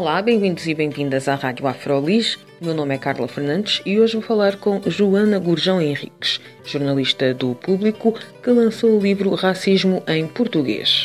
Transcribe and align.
Olá, 0.00 0.22
bem-vindos 0.22 0.66
e 0.66 0.72
bem-vindas 0.72 1.28
à 1.28 1.34
Rádio 1.34 1.66
Afrolis. 1.66 2.38
Meu 2.58 2.72
nome 2.72 2.94
é 2.94 2.98
Carla 2.98 3.28
Fernandes 3.28 3.82
e 3.84 4.00
hoje 4.00 4.14
vou 4.14 4.22
falar 4.22 4.56
com 4.56 4.80
Joana 4.86 5.38
Gurjão 5.38 5.78
Henriques, 5.78 6.40
jornalista 6.64 7.34
do 7.34 7.54
Público, 7.54 8.18
que 8.42 8.48
lançou 8.48 8.96
o 8.96 8.98
livro 8.98 9.34
Racismo 9.34 10.02
em 10.08 10.26
Português. 10.26 11.02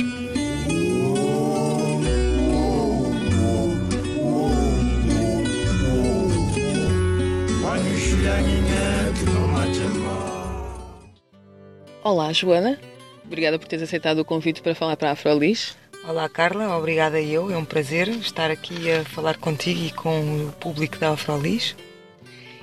Olá, 12.02 12.32
Joana. 12.32 12.80
Obrigada 13.26 13.60
por 13.60 13.68
teres 13.68 13.84
aceitado 13.84 14.20
o 14.20 14.26
convite 14.26 14.62
para 14.62 14.74
falar 14.74 14.96
para 14.96 15.10
a 15.10 15.12
Afrolis. 15.12 15.76
Olá 16.08 16.30
Carla, 16.30 16.78
obrigada 16.78 17.20
eu, 17.20 17.50
é 17.52 17.58
um 17.58 17.66
prazer 17.66 18.08
estar 18.10 18.52
aqui 18.52 18.92
a 18.92 19.04
falar 19.04 19.38
contigo 19.38 19.82
e 19.82 19.90
com 19.90 20.46
o 20.46 20.52
público 20.52 21.00
da 21.00 21.10
Afrolis. 21.10 21.76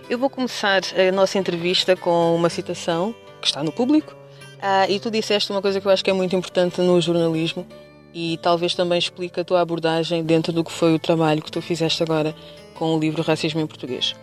Eu 0.09 0.17
vou 0.17 0.31
começar 0.31 0.81
a 0.97 1.11
nossa 1.11 1.39
entrevista 1.39 1.97
com 1.97 2.37
uma 2.37 2.49
citação 2.49 3.13
que 3.41 3.49
está 3.49 3.65
no 3.65 3.73
público 3.73 4.15
ah, 4.61 4.89
e 4.89 5.01
tu 5.01 5.11
disseste 5.11 5.51
uma 5.51 5.61
coisa 5.61 5.81
que 5.81 5.87
eu 5.89 5.91
acho 5.91 6.05
que 6.05 6.11
é 6.11 6.13
muito 6.13 6.37
importante 6.37 6.81
no 6.81 7.01
jornalismo 7.01 7.67
e 8.15 8.39
talvez 8.41 8.77
também 8.77 9.01
explique 9.01 9.41
a 9.41 9.45
tua 9.45 9.61
abordagem 9.61 10.23
dentro 10.23 10.53
do 10.53 10.63
que 10.63 10.71
foi 10.71 10.95
o 10.95 10.99
trabalho 11.01 11.43
que 11.43 11.51
tu 11.51 11.61
fizeste 11.61 12.01
agora 12.01 12.37
com 12.77 12.95
o 12.95 13.01
livro 13.01 13.25
Racismo 13.25 13.61
em 13.61 13.67
Português. 13.67 14.15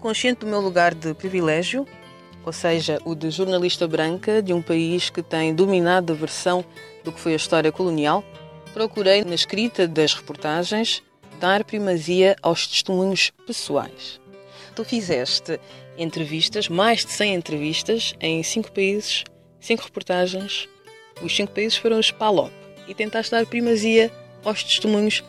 Consciente 0.00 0.40
do 0.40 0.48
meu 0.48 0.60
lugar 0.60 0.96
de 0.96 1.14
privilégio, 1.14 1.86
ou 2.44 2.52
seja, 2.52 2.98
o 3.04 3.14
de 3.14 3.30
jornalista 3.30 3.86
branca 3.86 4.42
de 4.42 4.52
um 4.52 4.60
país 4.60 5.10
que 5.10 5.22
tem 5.22 5.54
dominado 5.54 6.12
a 6.12 6.16
versão 6.16 6.64
do 7.04 7.12
que 7.12 7.20
foi 7.20 7.34
a 7.34 7.36
história 7.36 7.70
colonial, 7.70 8.24
procurei, 8.68 9.24
na 9.24 9.34
escrita 9.34 9.86
das 9.86 10.14
reportagens, 10.14 11.02
dar 11.40 11.64
primazia 11.64 12.36
aos 12.42 12.66
testemunhos 12.66 13.30
pessoais. 13.46 14.20
Tu 14.74 14.84
fizeste 14.84 15.58
entrevistas, 15.96 16.68
mais 16.68 17.04
de 17.04 17.12
100 17.12 17.34
entrevistas, 17.34 18.14
em 18.20 18.42
cinco 18.42 18.70
países, 18.70 19.24
cinco 19.60 19.84
reportagens. 19.84 20.68
Os 21.22 21.34
cinco 21.34 21.52
países 21.52 21.76
foram 21.76 21.98
os 21.98 22.10
PALOP 22.10 22.52
e 22.86 22.94
tentaste 22.94 23.32
dar 23.32 23.44
primazia 23.44 24.10
aos 24.44 24.62
testemunhos 24.62 25.22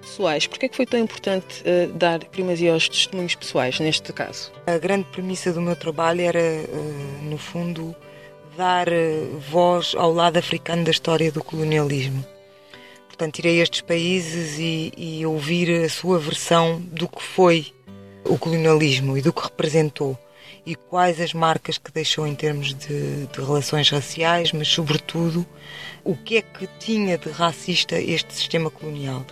pessoais. 0.00 0.46
Por 0.46 0.58
que 0.58 0.66
é 0.66 0.68
que 0.68 0.76
foi 0.76 0.86
tão 0.86 1.00
importante 1.00 1.62
uh, 1.62 1.92
dar 1.94 2.24
primazia 2.26 2.72
aos 2.72 2.88
testemunhos 2.88 3.34
pessoais 3.34 3.80
neste 3.80 4.12
caso? 4.12 4.52
A 4.66 4.78
grande 4.78 5.04
premissa 5.04 5.52
do 5.52 5.60
meu 5.60 5.76
trabalho 5.76 6.20
era, 6.20 6.38
uh, 6.38 7.24
no 7.24 7.38
fundo, 7.38 7.94
dar 8.56 8.88
uh, 8.88 9.38
voz 9.50 9.94
ao 9.96 10.12
lado 10.12 10.36
africano 10.36 10.84
da 10.84 10.90
história 10.90 11.32
do 11.32 11.42
colonialismo. 11.42 12.24
Portanto, 13.20 13.38
irei 13.40 13.60
a 13.60 13.64
estes 13.64 13.82
países 13.82 14.58
e, 14.58 14.94
e 14.96 15.26
ouvir 15.26 15.84
a 15.84 15.90
sua 15.90 16.18
versão 16.18 16.80
do 16.80 17.06
que 17.06 17.22
foi 17.22 17.66
o 18.24 18.38
colonialismo 18.38 19.14
e 19.14 19.20
do 19.20 19.30
que 19.30 19.42
representou 19.42 20.18
e 20.64 20.74
quais 20.74 21.20
as 21.20 21.34
marcas 21.34 21.76
que 21.76 21.92
deixou 21.92 22.26
em 22.26 22.34
termos 22.34 22.72
de, 22.72 23.26
de, 23.26 23.38
relações 23.38 23.90
raciais, 23.90 24.52
mas 24.52 24.68
sobretudo 24.68 25.46
o 26.02 26.16
que 26.16 26.38
é 26.38 26.40
que 26.40 26.66
tinha 26.78 27.18
de 27.18 27.28
racista 27.28 28.00
este 28.00 28.32
sistema 28.32 28.70
colonial. 28.70 29.22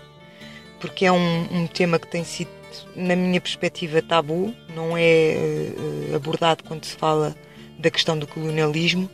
Porque 0.78 1.06
é 1.06 1.12
um, 1.12 1.48
um 1.50 1.66
tema 1.66 1.98
que 1.98 2.08
tem 2.08 2.24
sido, 2.24 2.50
na 2.94 3.16
minha 3.16 3.40
perspectiva, 3.40 4.02
tabu, 4.02 4.54
não 4.76 4.98
é 4.98 5.34
uh, 6.12 6.14
abordado 6.14 6.62
quando 6.62 6.84
se 6.84 6.94
fala 6.94 7.34
da 7.78 7.90
questão 7.90 8.18
do 8.18 8.26
colonialismo, 8.26 9.08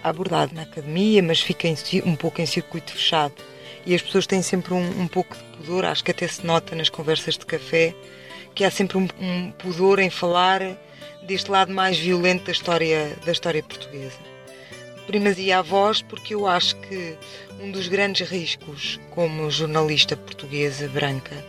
abordado 0.00 0.54
na 0.54 0.62
academia, 0.62 1.20
mas 1.24 1.40
fica 1.40 1.66
em, 1.66 1.76
um 2.06 2.14
pouco 2.14 2.40
em 2.40 2.46
circuito 2.46 2.92
fechado 2.92 3.34
e 3.84 3.94
as 3.94 4.02
pessoas 4.02 4.26
têm 4.26 4.42
sempre 4.42 4.74
um, 4.74 5.02
um, 5.02 5.08
pouco 5.08 5.36
de 5.36 5.42
pudor, 5.56 5.84
acho 5.84 6.04
que 6.04 6.10
até 6.10 6.26
se 6.26 6.46
nota 6.46 6.74
nas 6.74 6.88
conversas 6.88 7.36
de 7.36 7.44
café, 7.46 7.94
que 8.54 8.64
há 8.64 8.70
sempre 8.70 8.98
um, 8.98 9.08
um 9.20 9.50
pudor 9.52 9.98
em 9.98 10.10
falar 10.10 10.60
deste 11.22 11.50
lado 11.50 11.72
mais 11.72 11.98
violento 11.98 12.44
da 12.44 12.52
história, 12.52 13.16
da 13.24 13.32
história 13.32 13.62
portuguesa. 13.62 14.18
Primazia 15.06 15.58
a 15.58 15.62
voz, 15.62 16.00
porque 16.02 16.34
eu 16.34 16.46
acho 16.46 16.76
que 16.76 17.16
um 17.60 17.70
dos 17.70 17.88
grandes 17.88 18.28
riscos 18.28 19.00
como 19.10 19.50
jornalista 19.50 20.16
portuguesa 20.16 20.88
branca 20.88 21.44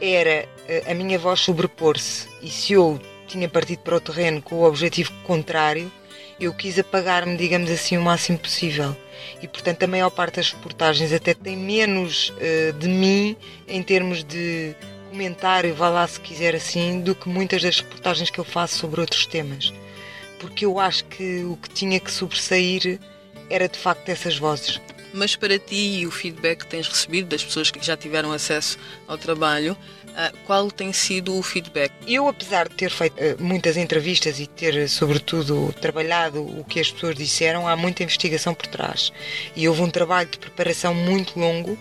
era 0.00 0.48
eh, 0.66 0.84
a 0.90 0.94
minha 0.94 1.18
voz 1.18 1.40
sobrepor-se 1.40 2.26
e 2.42 2.48
se 2.48 2.72
eu 2.72 2.98
tinha 3.26 3.48
partido 3.48 3.80
para 3.80 3.96
o 3.96 4.00
terreno 4.00 4.40
com 4.40 4.56
o 4.56 4.64
objetivo 4.64 5.12
contrário, 5.24 5.92
eu 6.40 6.54
quis 6.54 6.78
apagar-me, 6.78 7.36
digamos 7.36 7.70
assim, 7.70 7.98
o 7.98 8.02
máximo 8.02 8.38
possível. 8.38 8.96
E, 9.42 9.46
portanto, 9.46 9.82
a 9.82 9.86
maior 9.86 10.10
parte 10.10 10.36
das 10.36 10.52
reportagens 10.52 11.12
até 11.12 11.34
tem 11.34 11.56
menos 11.56 12.30
uh, 12.30 12.72
de 12.72 12.88
mim 12.88 13.36
em 13.68 13.82
termos 13.82 14.24
de 14.24 14.74
comentário, 15.10 15.74
vá 15.74 15.88
lá 15.88 16.06
se 16.06 16.18
quiser 16.20 16.54
assim, 16.54 17.00
do 17.00 17.14
que 17.14 17.28
muitas 17.28 17.62
das 17.62 17.80
reportagens 17.80 18.30
que 18.30 18.38
eu 18.38 18.44
faço 18.44 18.78
sobre 18.78 19.00
outros 19.00 19.26
temas. 19.26 19.72
Porque 20.38 20.64
eu 20.64 20.78
acho 20.78 21.04
que 21.04 21.44
o 21.44 21.56
que 21.56 21.68
tinha 21.68 22.00
que 22.00 22.10
sobressair 22.10 22.98
era 23.50 23.68
de 23.68 23.76
facto 23.76 24.08
essas 24.08 24.38
vozes. 24.38 24.80
Mas 25.12 25.36
para 25.36 25.58
ti 25.58 26.00
e 26.00 26.06
o 26.06 26.10
feedback 26.10 26.60
que 26.60 26.66
tens 26.66 26.86
recebido 26.86 27.28
das 27.28 27.44
pessoas 27.44 27.70
que 27.70 27.84
já 27.84 27.96
tiveram 27.96 28.32
acesso 28.32 28.78
ao 29.08 29.18
trabalho, 29.18 29.76
ah, 30.16 30.32
qual 30.44 30.70
tem 30.70 30.92
sido 30.92 31.36
o 31.36 31.42
feedback? 31.42 31.92
Eu, 32.06 32.28
apesar 32.28 32.68
de 32.68 32.74
ter 32.74 32.90
feito 32.90 33.14
uh, 33.14 33.42
muitas 33.42 33.76
entrevistas 33.76 34.40
e 34.40 34.46
ter, 34.46 34.88
sobretudo, 34.88 35.72
trabalhado 35.80 36.42
o 36.42 36.64
que 36.64 36.80
as 36.80 36.90
pessoas 36.90 37.14
disseram, 37.14 37.68
há 37.68 37.76
muita 37.76 38.02
investigação 38.02 38.52
por 38.52 38.66
trás. 38.66 39.12
E 39.54 39.68
houve 39.68 39.82
um 39.82 39.90
trabalho 39.90 40.28
de 40.28 40.38
preparação 40.38 40.94
muito 40.94 41.38
longo 41.38 41.78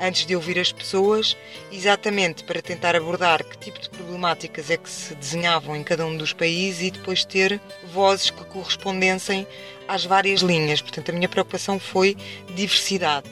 antes 0.00 0.26
de 0.26 0.34
ouvir 0.34 0.58
as 0.58 0.72
pessoas, 0.72 1.36
exatamente 1.72 2.44
para 2.44 2.62
tentar 2.62 2.94
abordar 2.94 3.44
que 3.44 3.58
tipo 3.58 3.80
de 3.80 3.88
problemáticas 3.88 4.70
é 4.70 4.76
que 4.76 4.88
se 4.88 5.14
desenhavam 5.14 5.76
em 5.76 5.82
cada 5.82 6.06
um 6.06 6.16
dos 6.16 6.32
países 6.32 6.82
e 6.82 6.90
depois 6.90 7.24
ter 7.24 7.60
vozes 7.92 8.30
que 8.30 8.44
correspondessem 8.44 9.46
às 9.86 10.04
várias 10.04 10.40
linhas. 10.40 10.80
Portanto, 10.80 11.10
a 11.10 11.12
minha 11.12 11.28
preocupação 11.28 11.78
foi 11.78 12.16
diversidade 12.54 13.28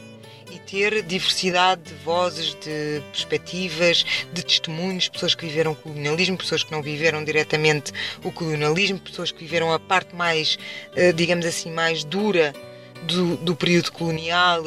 e 0.50 0.58
ter 0.58 1.02
diversidade 1.02 1.82
de 1.82 1.94
vozes, 1.94 2.54
de 2.54 3.02
perspectivas, 3.12 4.04
de 4.32 4.42
testemunhos, 4.44 5.08
pessoas 5.08 5.34
que 5.34 5.44
viveram 5.44 5.72
o 5.72 5.76
colonialismo, 5.76 6.36
pessoas 6.36 6.62
que 6.62 6.72
não 6.72 6.82
viveram 6.82 7.24
diretamente 7.24 7.92
o 8.24 8.30
colonialismo, 8.30 8.98
pessoas 8.98 9.30
que 9.30 9.38
viveram 9.38 9.72
a 9.72 9.78
parte 9.78 10.14
mais, 10.14 10.58
eh, 10.94 11.12
digamos 11.12 11.44
assim, 11.44 11.70
mais 11.70 12.04
dura 12.04 12.54
do, 13.02 13.36
do 13.36 13.54
período 13.54 13.92
colonial, 13.92 14.62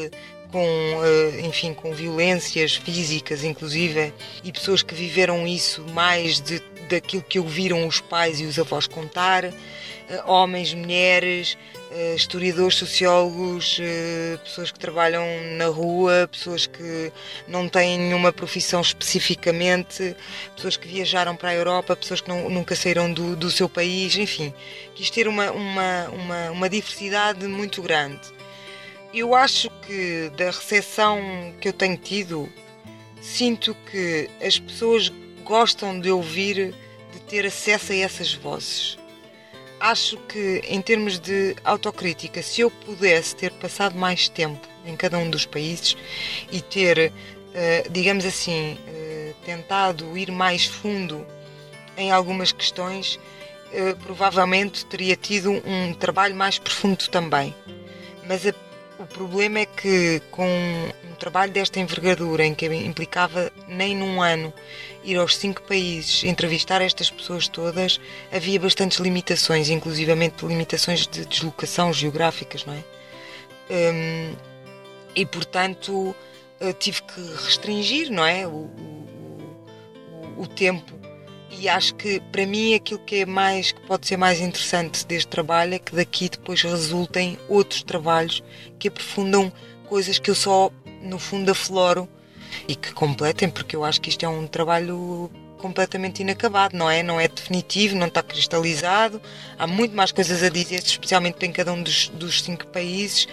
com, 0.52 0.62
eh, 0.62 1.42
enfim, 1.46 1.74
com 1.74 1.94
violências 1.94 2.76
físicas, 2.76 3.44
inclusive, 3.44 4.14
e 4.44 4.52
pessoas 4.52 4.82
que 4.82 4.94
viveram 4.94 5.48
isso 5.48 5.84
mais 5.94 6.40
de, 6.40 6.60
daquilo 6.90 7.24
que 7.24 7.40
ouviram 7.40 7.88
os 7.88 8.00
pais 8.00 8.40
e 8.40 8.46
os 8.46 8.58
avós 8.58 8.88
contar, 8.88 9.46
eh, 9.46 9.54
homens, 10.26 10.74
mulheres, 10.74 11.56
uh, 11.92 12.16
historiadores, 12.16 12.76
sociólogos, 12.76 13.80
pessoas 14.44 14.72
que 14.72 14.80
trabalham 14.80 15.24
na 15.58 15.68
rua, 15.68 16.28
pessoas 16.32 16.66
que 16.66 17.12
não 17.48 17.70
têm 17.70 18.00
nenhuma 18.00 18.34
profissão 18.34 18.82
especificamente, 18.82 20.16
pessoas 20.56 20.78
que 20.78 20.88
viajaram 20.88 21.36
para 21.36 21.50
a 21.50 21.54
Europa, 21.54 21.96
pessoas 21.96 22.22
que 22.22 22.30
não, 22.30 22.50
nunca 22.50 22.76
saíram 22.76 23.12
do, 23.14 23.36
do 23.36 23.52
seu 23.52 23.70
país, 23.70 24.16
enfim, 24.18 24.54
quis 24.96 25.10
ter 25.12 25.28
uma, 25.28 25.52
uma, 25.52 26.10
uma, 26.10 26.52
uma 26.52 26.70
diversidade 26.70 27.46
muito 27.48 27.82
grande. 27.82 28.40
Eu 29.14 29.34
acho 29.34 29.70
que 29.86 30.32
da 30.38 30.46
recepção 30.46 31.20
que 31.60 31.70
eu 31.70 31.74
tenho 31.74 31.98
tido, 31.98 32.50
sinto 33.22 33.76
que 33.92 34.30
as 34.42 34.60
pessoas 34.60 35.12
gostam 35.44 36.00
de 36.00 36.12
ouvir, 36.12 36.76
de 37.12 37.20
ter 37.28 37.46
acesso 37.46 37.92
a 37.92 37.96
essas 37.96 38.34
vozes 38.34 39.00
acho 39.80 40.18
que, 40.18 40.62
em 40.68 40.82
termos 40.82 41.20
de 41.20 41.56
autocrítica, 41.64 42.44
se 42.44 42.62
eu 42.62 42.70
pudesse 42.70 43.36
ter 43.36 43.52
passado 43.54 43.98
mais 43.98 44.28
tempo 44.28 44.68
em 44.86 44.96
cada 44.96 45.18
um 45.18 45.30
dos 45.30 45.46
países 45.46 45.96
e 46.52 46.62
ter, 46.62 47.12
uh, 47.12 47.90
digamos 47.90 48.26
assim, 48.26 48.74
uh, 48.74 49.34
tentado 49.46 50.18
ir 50.18 50.32
mais 50.32 50.66
fundo 50.66 51.26
em 51.98 52.12
algumas 52.12 52.52
questões, 52.52 53.16
uh, 53.72 53.96
provavelmente 54.04 54.86
teria 54.86 55.16
tido 55.16 55.52
um 55.52 55.94
trabalho 55.94 56.36
mais 56.36 56.60
profundo 56.60 57.08
também. 57.10 57.56
Mas 58.28 58.46
a 58.46 58.54
O 59.00 59.06
problema 59.06 59.60
é 59.60 59.66
que 59.66 60.22
com 60.30 60.46
um 60.46 61.16
trabalho 61.18 61.54
desta 61.54 61.80
envergadura, 61.80 62.46
em 62.46 62.54
que 62.54 62.66
implicava 62.66 63.50
nem 63.66 63.96
num 63.96 64.22
ano 64.22 64.54
ir 65.06 65.16
aos 65.16 65.38
cinco 65.38 65.62
países, 65.62 66.26
entrevistar 66.26 66.82
estas 66.82 67.10
pessoas 67.10 67.48
todas, 67.48 67.98
havia 68.30 68.60
bastantes 68.60 69.00
limitações, 69.00 69.70
inclusivamente 69.70 70.46
limitações 70.46 71.08
de 71.08 71.26
deslocação 71.26 71.94
geográficas, 71.94 72.66
não 72.66 72.74
é? 72.74 72.84
Hum, 73.72 74.34
e 75.16 75.26
portanto 75.26 76.14
eh, 76.60 76.74
tive 76.74 77.02
que 77.04 77.22
restringir, 77.46 78.12
não 78.12 78.26
é? 78.26 78.46
O, 78.46 78.50
o, 78.50 79.08
o, 80.38 80.42
o 80.42 80.48
tempo 80.48 80.99
e 81.52 81.68
acho 81.68 81.96
que 81.96 82.20
para 82.32 82.46
mim 82.46 82.74
aquilo 82.74 83.00
que 83.00 83.18
é 83.18 83.26
mais 83.26 83.72
que 83.72 83.82
pode 83.82 84.08
ser 84.08 84.18
mais 84.18 84.40
interessante 84.40 85.06
deste 85.06 85.28
trabalho 85.28 85.74
é 85.74 85.80
que 85.80 85.96
daqui 85.96 86.30
depois 86.30 86.62
resultem 86.62 87.38
outros 87.48 87.84
trabalhos 87.84 88.44
que 88.78 88.88
aprofundam 88.88 89.52
coisas 89.88 90.20
que 90.20 90.30
eu 90.30 90.36
só 90.36 90.72
no 91.02 91.18
fundo 91.18 91.50
afloro 91.50 92.08
e 92.68 92.76
que 92.76 92.94
completem 92.94 93.50
porque 93.50 93.76
eu 93.76 93.84
acho 93.84 94.00
que 94.00 94.10
isto 94.10 94.24
é 94.24 94.30
um 94.30 94.48
trabalho 94.48 95.32
completamente 95.60 96.22
inacabado, 96.22 96.76
não 96.76 96.90
é? 96.90 97.04
Não 97.04 97.20
é 97.20 97.28
definitivo, 97.28 97.96
não 97.96 98.08
está 98.08 98.24
cristalizado. 98.24 99.22
Há 99.58 99.68
muito 99.68 99.96
mais 99.96 100.12
coisas 100.12 100.42
a 100.42 100.50
dizer, 100.50 100.80
especialmente 100.80 101.46
em 101.46 101.52
cada 101.52 101.72
um 101.72 101.84
dos, 101.84 102.08
dos 102.10 102.42
cinco 102.42 102.66
países. 102.68 103.28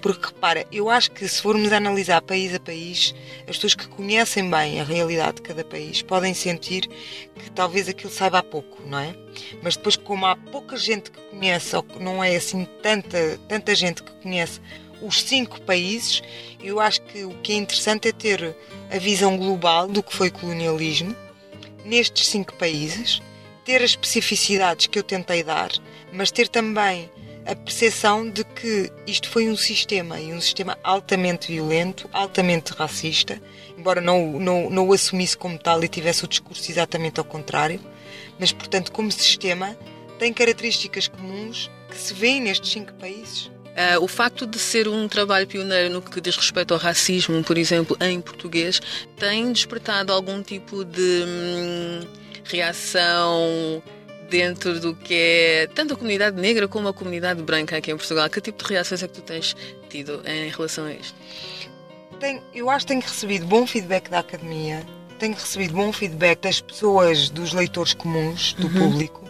Porque 0.00 0.26
repara, 0.26 0.66
eu 0.72 0.90
acho 0.90 1.10
que 1.12 1.28
se 1.28 1.40
formos 1.40 1.72
analisar 1.72 2.20
país 2.22 2.54
a 2.54 2.58
país, 2.58 3.14
as 3.40 3.56
pessoas 3.56 3.74
que 3.74 3.86
conhecem 3.86 4.50
bem 4.50 4.80
a 4.80 4.84
realidade 4.84 5.36
de 5.36 5.42
cada 5.42 5.64
país 5.64 6.02
podem 6.02 6.34
sentir 6.34 6.88
que 7.34 7.50
talvez 7.54 7.88
aquilo 7.88 8.10
saiba 8.10 8.38
há 8.38 8.42
pouco, 8.42 8.82
não 8.86 8.98
é? 8.98 9.14
Mas 9.62 9.76
depois, 9.76 9.96
como 9.96 10.26
há 10.26 10.34
pouca 10.34 10.76
gente 10.76 11.10
que 11.10 11.20
conhece, 11.20 11.76
ou 11.76 11.82
que 11.82 12.02
não 12.02 12.24
é 12.24 12.34
assim 12.34 12.66
tanta, 12.82 13.38
tanta 13.48 13.74
gente 13.74 14.02
que 14.02 14.12
conhece 14.22 14.60
os 15.02 15.22
cinco 15.22 15.60
países, 15.60 16.22
eu 16.62 16.80
acho 16.80 17.02
que 17.02 17.24
o 17.24 17.34
que 17.42 17.52
é 17.52 17.56
interessante 17.56 18.08
é 18.08 18.12
ter 18.12 18.56
a 18.90 18.98
visão 18.98 19.36
global 19.36 19.86
do 19.86 20.02
que 20.02 20.14
foi 20.14 20.30
colonialismo 20.30 21.14
nestes 21.86 22.28
cinco 22.28 22.52
países, 22.54 23.22
ter 23.64 23.82
as 23.82 23.90
especificidades 23.90 24.86
que 24.86 24.98
eu 24.98 25.02
tentei 25.02 25.42
dar, 25.42 25.70
mas 26.12 26.30
ter 26.30 26.48
também 26.48 27.10
a 27.46 27.54
percepção 27.54 28.28
de 28.28 28.42
que 28.42 28.90
isto 29.06 29.28
foi 29.28 29.48
um 29.48 29.56
sistema 29.56 30.20
e 30.20 30.32
um 30.32 30.40
sistema 30.40 30.76
altamente 30.82 31.52
violento, 31.52 32.10
altamente 32.12 32.72
racista, 32.72 33.40
embora 33.78 34.00
não, 34.00 34.32
não, 34.32 34.68
não 34.68 34.88
o 34.88 34.92
assumisse 34.92 35.36
como 35.36 35.58
tal 35.58 35.82
e 35.84 35.88
tivesse 35.88 36.24
o 36.24 36.28
discurso 36.28 36.70
exatamente 36.70 37.20
ao 37.20 37.24
contrário, 37.24 37.80
mas 38.38 38.50
portanto, 38.52 38.90
como 38.90 39.10
sistema, 39.12 39.76
tem 40.18 40.32
características 40.32 41.06
comuns 41.06 41.70
que 41.88 41.96
se 41.96 42.12
vêem 42.12 42.40
nestes 42.40 42.72
cinco 42.72 42.92
países. 42.94 43.50
Uh, 43.76 44.02
o 44.02 44.08
facto 44.08 44.46
de 44.46 44.58
ser 44.58 44.88
um 44.88 45.06
trabalho 45.06 45.46
pioneiro 45.46 45.92
no 45.92 46.00
que 46.00 46.18
diz 46.18 46.34
respeito 46.34 46.72
ao 46.72 46.80
racismo, 46.80 47.44
por 47.44 47.58
exemplo, 47.58 47.94
em 48.00 48.22
português, 48.22 48.80
tem 49.18 49.52
despertado 49.52 50.14
algum 50.14 50.42
tipo 50.42 50.82
de 50.82 51.24
hum, 51.26 52.00
reação 52.44 53.82
dentro 54.30 54.80
do 54.80 54.94
que 54.94 55.14
é 55.14 55.66
tanto 55.74 55.92
a 55.92 55.96
comunidade 55.96 56.40
negra 56.40 56.66
como 56.66 56.88
a 56.88 56.94
comunidade 56.94 57.42
branca 57.42 57.76
aqui 57.76 57.90
em 57.90 57.96
Portugal? 57.98 58.30
Que 58.30 58.40
tipo 58.40 58.64
de 58.64 58.70
reações 58.70 59.02
é 59.02 59.08
que 59.08 59.14
tu 59.14 59.20
tens 59.20 59.54
tido 59.90 60.22
em 60.24 60.48
relação 60.48 60.86
a 60.86 60.92
isto? 60.94 61.14
Tenho, 62.18 62.42
eu 62.54 62.70
acho 62.70 62.86
que 62.86 62.92
tenho 62.92 63.02
recebido 63.02 63.44
bom 63.44 63.66
feedback 63.66 64.08
da 64.08 64.20
academia, 64.20 64.86
tenho 65.18 65.34
recebido 65.34 65.74
bom 65.74 65.92
feedback 65.92 66.40
das 66.40 66.62
pessoas, 66.62 67.28
dos 67.28 67.52
leitores 67.52 67.92
comuns, 67.92 68.54
do 68.54 68.68
uhum. 68.68 68.90
público 68.90 69.25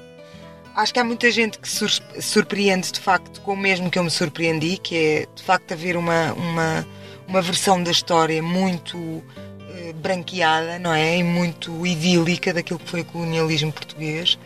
acho 0.77 0.93
que 0.93 1.01
há 1.01 1.05
muita 1.05 1.31
gente 1.31 1.59
que 1.59 1.69
se 1.69 1.87
surpreende 2.21 2.93
de 2.93 3.01
facto 3.01 3.41
com 3.41 3.55
o 3.55 3.57
mesmo 3.57 3.91
que 3.91 3.99
eu 3.99 4.05
me 4.05 4.11
surpreendi, 4.11 4.77
que 4.77 4.95
é 4.95 5.27
de 5.35 5.43
facto 5.43 5.73
haver 5.73 5.97
uma, 5.97 6.35
uma, 6.35 6.87
uma 7.27 7.41
versão 7.41 7.83
da 7.83 7.91
história 7.91 8.43
muito 8.43 9.25
eh, 9.71 9.95
branqueada, 9.95 10.79
não 10.79 10.93
é? 10.93 11.17
E 11.17 11.25
muito 11.25 11.87
idílica 11.87 12.53
daquilo 12.53 12.79
que 12.79 12.91
foi 12.91 13.01
o 13.01 13.05
colonialismo 13.07 13.73
português. 13.73 14.39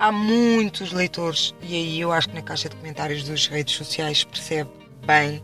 Há 0.00 0.10
muitos 0.10 0.92
leitores, 0.92 1.54
e 1.62 1.74
aí 1.74 2.00
eu 2.00 2.12
acho 2.12 2.28
que 2.28 2.34
na 2.34 2.42
caixa 2.42 2.68
de 2.68 2.76
comentários 2.76 3.22
das 3.22 3.46
redes 3.46 3.74
sociais 3.74 4.24
percebe 4.24 4.70
bem 5.06 5.42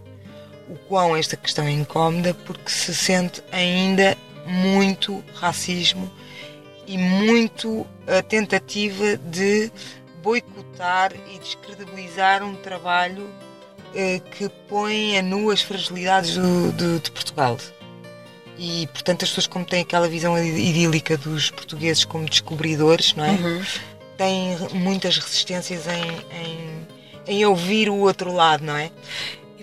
o 0.69 0.76
quão 0.88 1.17
esta 1.17 1.37
questão 1.37 1.67
é 1.67 1.70
incómoda, 1.70 2.35
porque 2.35 2.69
se 2.69 2.94
sente 2.94 3.43
ainda 3.52 4.17
muito 4.46 5.25
racismo 5.35 6.11
e 6.86 6.98
muito 6.98 7.86
a 8.06 8.22
tentativa 8.22 9.16
de 9.16 9.70
boicotar 10.22 11.12
e 11.32 11.38
descredibilizar 11.38 12.42
um 12.42 12.54
trabalho 12.56 13.28
eh, 13.94 14.20
que 14.32 14.48
põe 14.69 15.19
a 15.19 15.22
nu 15.22 15.50
as 15.50 15.62
fragilidades 15.62 16.34
do, 16.36 16.72
do, 16.72 17.00
de 17.00 17.10
Portugal. 17.10 17.56
E, 18.58 18.86
portanto, 18.88 19.25
as 19.25 19.31
pessoas, 19.31 19.46
como 19.46 19.64
têm 19.64 19.82
aquela 19.82 20.08
visão 20.08 20.38
idílica 20.38 21.16
dos 21.16 21.50
portugueses 21.50 22.04
como 22.04 22.25
descobridores, 22.25 23.14
não 23.14 23.25
é? 23.25 23.31
Uhum. 23.31 23.62
Têm 24.16 24.56
muitas 24.72 25.19
resistências 25.19 25.86
em, 25.88 26.02
em, 26.36 26.86
em 27.26 27.44
ouvir 27.46 27.88
o 27.88 27.96
outro 27.96 28.32
lado, 28.32 28.64
não 28.64 28.76
é? 28.76 28.90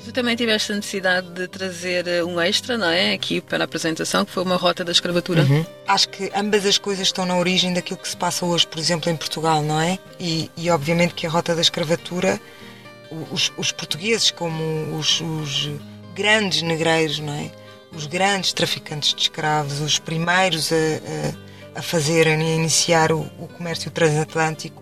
Tu 0.04 0.12
também 0.12 0.36
tiveste 0.36 0.72
a 0.72 0.76
necessidade 0.76 1.30
de 1.30 1.48
trazer 1.48 2.08
eh, 2.08 2.24
um 2.24 2.42
extra, 2.42 2.78
não 2.78 2.88
é? 2.88 3.14
Aqui 3.14 3.40
para 3.40 3.64
a 3.64 3.66
apresentação, 3.66 4.26
que 4.26 4.32
foi 4.32 4.44
uma 4.44 4.56
rota 4.56 4.84
da 4.84 4.92
escravatura. 4.92 5.44
Uhum. 5.44 5.66
Acho 5.88 6.10
que 6.10 6.32
ambas 6.36 6.66
as 6.66 6.78
coisas 6.78 7.08
estão 7.08 7.26
na 7.26 7.38
origem 7.38 7.72
daquilo 7.74 8.00
que 8.00 8.10
se 8.10 8.18
passa 8.18 8.46
hoje, 8.46 8.66
por 8.66 8.80
exemplo, 8.80 9.12
em 9.12 9.16
Portugal, 9.16 9.62
não 9.62 9.80
é? 9.80 10.00
E, 10.20 10.50
e 10.58 10.70
obviamente 10.72 11.14
que 11.14 11.28
a 11.28 11.30
rota 11.30 11.54
da 11.54 11.62
escravatura, 11.62 12.42
os, 13.32 13.52
os 13.58 13.72
portugueses, 13.72 14.32
como 14.32 14.98
os, 14.98 15.22
os 15.22 15.70
grandes 16.16 16.64
negreiros, 16.64 17.20
não 17.20 17.34
é? 17.34 17.52
Os 17.94 18.08
grandes 18.08 18.54
traficantes 18.54 19.14
de 19.14 19.22
escravos, 19.22 19.82
os 19.82 20.00
primeiros 20.00 20.72
a, 20.72 20.76
a, 21.76 21.80
a 21.80 21.82
fazerem 21.82 22.42
e 22.42 22.54
a 22.54 22.56
iniciar 22.56 23.12
o, 23.12 23.22
o 23.38 23.48
comércio 23.48 23.92
transatlântico, 23.92 24.82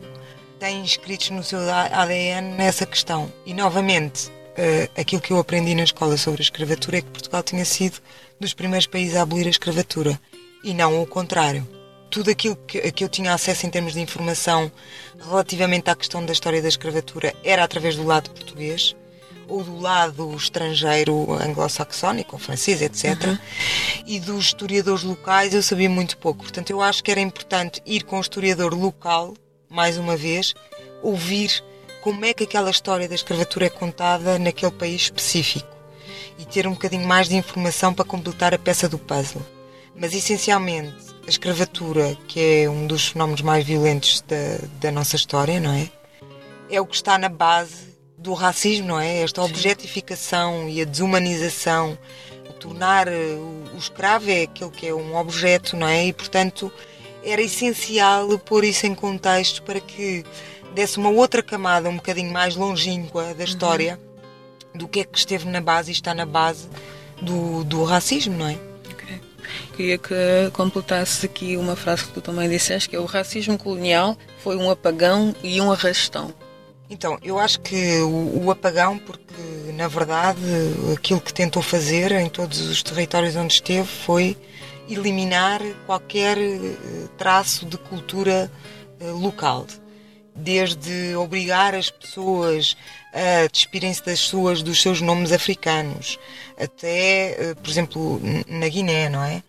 têm 0.60 0.82
inscritos 0.82 1.30
no 1.30 1.44
seu 1.44 1.60
ADN 1.70 2.56
nessa 2.56 2.86
questão. 2.86 3.32
E 3.46 3.54
novamente, 3.54 4.30
uh, 4.58 5.00
aquilo 5.00 5.22
que 5.22 5.32
eu 5.32 5.40
aprendi 5.40 5.76
na 5.76 5.84
escola 5.84 6.18
sobre 6.18 6.42
a 6.42 6.44
escravatura 6.44 6.98
é 6.98 7.02
que 7.02 7.10
Portugal 7.10 7.44
tinha 7.44 7.66
sido 7.66 8.00
dos 8.40 8.54
primeiros 8.54 8.88
países 8.88 9.16
a 9.16 9.22
abolir 9.22 9.48
a 9.48 9.50
escravatura 9.50 10.20
e 10.64 10.74
não 10.74 11.02
o 11.02 11.06
contrário. 11.06 11.68
Tudo 12.10 12.32
aquilo 12.32 12.56
que, 12.56 12.92
que 12.92 13.04
eu 13.04 13.10
tinha 13.10 13.34
acesso 13.34 13.66
em 13.66 13.70
termos 13.70 13.94
de 13.94 14.00
informação 14.00 14.72
relativamente 15.20 15.90
à 15.90 15.96
questão 15.96 16.26
da 16.26 16.34
história 16.34 16.62
da 16.62 16.68
escravatura 16.68 17.36
era 17.44 17.64
através 17.64 17.96
do 17.96 18.04
lado 18.04 18.32
português 18.32 18.96
ou 19.50 19.64
do 19.64 19.80
lado 19.80 20.36
estrangeiro 20.36 21.34
anglo-saxónico, 21.34 22.36
ou 22.36 22.40
francês, 22.40 22.82
etc. 22.82 23.26
Uhum. 23.26 23.38
E 24.06 24.20
dos 24.20 24.46
historiadores 24.46 25.04
locais 25.04 25.54
eu 25.54 25.64
sabia 25.64 25.90
muito 25.90 26.18
pouco. 26.18 26.44
Portanto, 26.44 26.70
eu 26.70 26.82
acho 26.82 27.04
que 27.04 27.12
era 27.12 27.20
importante 27.20 27.82
ir 27.86 28.04
com 28.04 28.18
o 28.18 28.22
historiador 28.22 28.74
local, 28.76 29.34
mais 29.68 29.98
uma 29.98 30.16
vez, 30.16 30.54
ouvir 31.02 31.64
como 32.02 32.26
é 32.26 32.34
que 32.34 32.44
aquela 32.44 32.70
história 32.70 33.08
da 33.08 33.16
escravatura 33.16 33.66
é 33.66 33.70
contada 33.70 34.40
naquele 34.40 34.72
país 34.72 35.04
específico 35.04 35.68
e 36.38 36.46
ter 36.46 36.68
um 36.68 36.72
bocadinho 36.72 37.08
mais 37.08 37.28
de 37.28 37.36
informação 37.36 37.94
para 37.94 38.06
completar 38.06 38.54
a 38.54 38.58
peça 38.58 38.88
do 38.88 38.98
puzzle. 38.98 39.42
Mas 39.96 40.14
essencialmente 40.14 40.96
a 41.26 41.30
escravatura, 41.30 42.18
que 42.28 42.64
é 42.64 42.70
um 42.70 42.88
dos 42.88 43.10
fenómenos 43.10 43.42
mais 43.42 43.66
violentos 43.66 44.22
da, 44.22 44.68
da 44.80 44.92
nossa 44.92 45.16
história, 45.16 45.60
não 45.60 45.74
é? 45.74 45.90
É 46.70 46.80
o 46.80 46.86
que 46.86 46.96
está 46.96 47.18
na 47.18 47.30
base 47.30 47.98
do 48.18 48.34
racismo, 48.34 48.88
não 48.88 49.00
é? 49.00 49.22
Esta 49.22 49.42
objetificação 49.42 50.70
e 50.70 50.82
a 50.82 50.86
desumanização, 50.86 51.98
tornar 52.60 53.08
eh, 53.08 53.38
o 53.74 53.78
escravo 53.78 54.30
é 54.30 54.44
aquele 54.44 54.70
que 54.70 54.88
é 54.88 54.94
um 54.94 55.16
objeto, 55.16 55.76
não 55.76 55.88
é? 55.88 56.08
E 56.08 56.14
portanto 56.14 56.72
era 57.24 57.42
essencial 57.42 58.38
pôr 58.40 58.64
isso 58.64 58.86
em 58.86 58.94
contexto 58.94 59.64
para 59.64 59.80
que 59.80 60.24
desse 60.74 60.98
uma 60.98 61.10
outra 61.10 61.42
camada 61.42 61.90
um 61.90 61.96
bocadinho 61.96 62.32
mais 62.32 62.56
longínqua 62.56 63.34
da 63.34 63.44
história 63.44 64.00
uhum. 64.74 64.80
do 64.80 64.88
que 64.88 65.02
é 65.02 65.04
que 65.04 65.18
esteve 65.18 65.46
na 65.48 65.62
base 65.62 65.92
e 65.92 65.94
está 65.94 66.14
na 66.14 66.26
base 66.26 66.68
do, 67.22 67.64
do 67.64 67.84
racismo, 67.84 68.38
não 68.38 68.48
é? 68.48 68.58
Okay. 68.94 69.22
Queria 69.76 69.98
que 69.98 70.16
completasse 70.54 71.26
aqui 71.26 71.58
uma 71.58 71.76
frase 71.76 72.06
que 72.06 72.12
tu 72.12 72.22
também 72.22 72.50
disseste, 72.50 72.90
que 72.90 72.96
é 72.96 73.00
o 73.00 73.06
racismo 73.06 73.58
colonial 73.58 74.18
foi 74.40 74.56
um 74.56 74.70
apagão 74.70 75.36
e 75.44 75.60
um 75.60 75.72
arrastão. 75.72 76.34
Então, 76.90 77.20
eu 77.22 77.38
acho 77.38 77.60
que 77.60 78.00
o, 78.00 78.46
o, 78.46 78.52
apagão, 78.52 78.98
porque 78.98 79.72
na 79.74 79.88
verdade 79.88 80.42
aquilo 80.96 81.22
que 81.22 81.32
tentou 81.32 81.62
fazer 81.62 82.12
em 82.14 82.28
todos 82.28 82.60
os 82.62 82.82
territórios 82.82 83.36
onde 83.36 83.54
esteve 83.54 83.88
foi 83.88 84.36
eliminar 84.90 85.62
qualquer 85.86 86.36
eh, 86.38 86.76
traço 87.16 87.64
de 87.68 87.78
cultura 87.78 88.52
eh, 89.00 89.12
local 89.12 89.68
desde 90.40 91.16
obrigar 91.16 91.76
as 91.76 91.90
pessoas 91.90 92.76
a 93.14 93.48
despirem-se 93.52 94.06
das 94.06 94.20
suas, 94.20 94.62
dos 94.62 94.82
seus 94.82 95.02
nomes 95.02 95.32
africanos, 95.32 96.18
até, 96.58 97.52
eh, 97.52 97.56
por 97.56 97.70
exemplo, 97.70 98.22
na 98.48 98.68
Guiné, 98.68 99.10
não 99.10 99.24
é? 99.24 99.44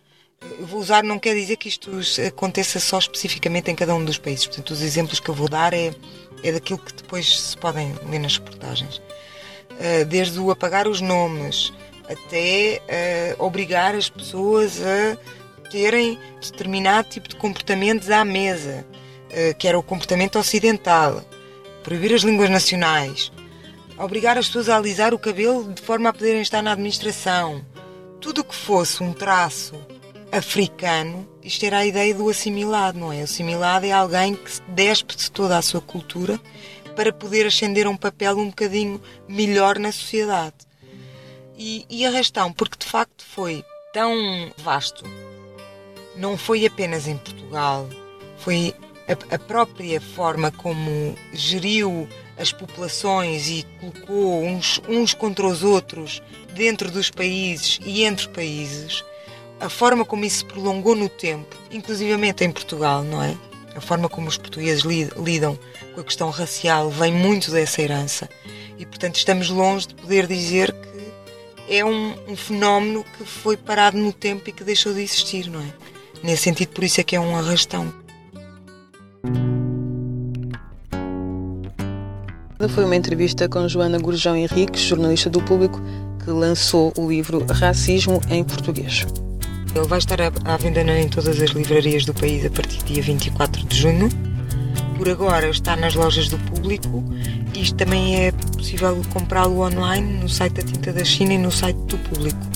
Eu 0.59 0.65
vou 0.65 0.79
usar, 0.79 1.03
não 1.03 1.19
quer 1.19 1.35
dizer 1.35 1.55
que 1.57 1.69
isto 1.69 1.91
aconteça 2.27 2.79
só 2.79 2.97
especificamente 2.97 3.69
em 3.69 3.75
cada 3.75 3.93
um 3.93 4.03
dos 4.03 4.17
países. 4.17 4.47
Portanto, 4.47 4.71
os 4.71 4.81
exemplos 4.81 5.19
que 5.19 5.29
eu 5.29 5.35
vou 5.35 5.47
dar 5.47 5.73
é, 5.73 5.93
é 6.43 6.51
daquilo 6.51 6.79
que 6.79 6.93
depois 6.93 7.39
se 7.39 7.57
podem 7.57 7.93
ler 8.09 8.19
nas 8.19 8.37
reportagens. 8.37 8.97
uh, 8.97 10.05
desde 10.05 10.39
o 10.39 10.51
apagar 10.51 10.87
os 10.87 11.01
nomes 11.01 11.71
até 12.09 12.81
uh, 13.37 13.45
obrigar 13.45 13.95
as 13.95 14.09
pessoas 14.09 14.79
a 14.81 15.17
terem 15.69 16.19
determinado 16.41 17.09
tipo 17.09 17.29
de 17.29 17.35
comportamentos 17.35 18.09
à 18.09 18.25
mesa, 18.25 18.85
que 19.57 19.67
era 19.67 19.77
o 19.79 19.83
comportamento 19.83 20.37
ocidental, 20.37 21.23
proibir 21.83 22.13
as 22.13 22.21
línguas 22.21 22.49
nacionais, 22.49 23.31
obrigar 23.97 24.37
as 24.37 24.47
pessoas 24.47 24.69
a 24.69 24.77
alisar 24.77 25.13
o 25.13 25.19
cabelo 25.19 25.73
de 25.73 25.81
forma 25.81 26.09
a 26.09 26.13
poderem 26.13 26.41
estar 26.41 26.61
na 26.61 26.71
administração. 26.71 27.63
Tudo 28.19 28.41
o 28.41 28.43
que 28.43 28.55
fosse 28.55 29.01
um 29.01 29.13
traço 29.13 29.75
africano, 30.31 31.27
isto 31.43 31.65
era 31.65 31.79
a 31.79 31.85
ideia 31.85 32.13
do 32.13 32.29
assimilado, 32.29 32.97
não 32.97 33.11
é? 33.11 33.21
O 33.21 33.23
assimilado 33.23 33.85
é 33.85 33.91
alguém 33.91 34.35
que 34.35 34.51
se 34.51 34.61
despe 34.67 35.15
de 35.15 35.29
toda 35.29 35.57
a 35.57 35.61
sua 35.61 35.81
cultura 35.81 36.39
para 36.95 37.11
poder 37.11 37.47
ascender 37.47 37.87
a 37.87 37.89
um 37.89 37.97
papel 37.97 38.37
um 38.37 38.47
bocadinho 38.47 39.01
melhor 39.27 39.79
na 39.79 39.91
sociedade. 39.91 40.55
E, 41.57 41.85
e 41.89 42.05
arrastão, 42.05 42.51
porque 42.51 42.77
de 42.77 42.85
facto 42.85 43.23
foi 43.23 43.63
tão 43.93 44.13
vasto. 44.57 45.03
Não 46.15 46.37
foi 46.37 46.65
apenas 46.65 47.07
em 47.07 47.17
Portugal, 47.17 47.87
foi 48.37 48.73
a, 49.07 49.35
a 49.35 49.39
própria 49.39 49.99
forma 49.99 50.51
como 50.51 51.15
geriu 51.33 52.07
as 52.37 52.51
populações 52.51 53.47
e 53.49 53.65
colocou 53.79 54.43
uns, 54.43 54.81
uns 54.87 55.13
contra 55.13 55.45
os 55.45 55.63
outros 55.63 56.21
dentro 56.53 56.89
dos 56.89 57.09
países 57.09 57.79
e 57.85 58.03
entre 58.03 58.27
países, 58.29 59.03
a 59.59 59.69
forma 59.69 60.03
como 60.03 60.25
isso 60.25 60.39
se 60.39 60.45
prolongou 60.45 60.95
no 60.95 61.07
tempo, 61.07 61.55
inclusivamente 61.71 62.43
em 62.43 62.51
Portugal, 62.51 63.03
não 63.03 63.21
é? 63.21 63.37
A 63.75 63.79
forma 63.79 64.09
como 64.09 64.27
os 64.27 64.37
portugueses 64.37 64.83
lidam 64.83 65.57
com 65.93 66.01
a 66.01 66.03
questão 66.03 66.29
racial 66.29 66.89
vem 66.89 67.13
muito 67.13 67.51
dessa 67.51 67.81
herança. 67.81 68.29
E, 68.77 68.85
portanto, 68.85 69.15
estamos 69.15 69.49
longe 69.49 69.87
de 69.87 69.95
poder 69.95 70.27
dizer 70.27 70.73
que 70.73 71.73
é 71.73 71.85
um, 71.85 72.15
um 72.27 72.35
fenómeno 72.35 73.05
que 73.17 73.23
foi 73.23 73.55
parado 73.55 73.97
no 73.97 74.11
tempo 74.11 74.49
e 74.49 74.51
que 74.51 74.63
deixou 74.63 74.93
de 74.93 75.01
existir, 75.01 75.49
não 75.49 75.61
é? 75.61 75.73
Nesse 76.23 76.43
sentido, 76.43 76.69
por 76.69 76.83
isso 76.83 76.99
é 76.99 77.03
que 77.03 77.15
é 77.15 77.19
um 77.19 77.35
arrastão. 77.37 77.93
Foi 82.69 82.85
uma 82.85 82.95
entrevista 82.95 83.49
com 83.49 83.67
Joana 83.67 83.97
Gurjão 83.97 84.35
Henriques, 84.35 84.81
jornalista 84.81 85.29
do 85.29 85.41
Público, 85.41 85.81
que 86.23 86.29
lançou 86.29 86.93
o 86.95 87.09
livro 87.09 87.45
Racismo 87.49 88.21
em 88.29 88.43
Português. 88.43 89.05
Ele 89.75 89.87
vai 89.87 89.99
estar 89.99 90.19
à 90.21 90.57
venda 90.57 90.81
em 90.81 91.09
todas 91.09 91.41
as 91.41 91.49
livrarias 91.51 92.05
do 92.05 92.13
país 92.13 92.45
a 92.45 92.49
partir 92.49 92.77
do 92.83 92.85
dia 92.85 93.01
24 93.01 93.63
de 93.65 93.77
junho. 93.77 94.09
Por 94.95 95.09
agora 95.09 95.49
está 95.49 95.75
nas 95.75 95.95
lojas 95.95 96.29
do 96.29 96.37
público. 96.37 97.03
Isto 97.55 97.75
também 97.75 98.27
é 98.27 98.31
possível 98.31 99.01
comprá-lo 99.11 99.61
online 99.61 100.21
no 100.21 100.29
site 100.29 100.53
da 100.53 100.63
Tinta 100.63 100.93
da 100.93 101.03
China 101.03 101.33
e 101.33 101.37
no 101.37 101.51
site 101.51 101.77
do 101.87 101.97
público. 101.97 102.50